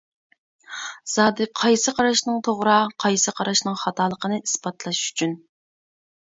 [1.15, 5.37] زادى قايسى قاراشنىڭ توغرا، قايسى قاراشنىڭ خاتالىقىنى ئىسپاتلاش ئۈچۈن.